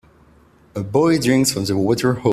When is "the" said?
1.65-1.77